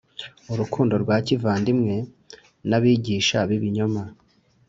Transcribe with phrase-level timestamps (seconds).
[0.51, 1.95] Urukundo rwa kivandimwe
[2.69, 4.03] n abigisha b ibinyoma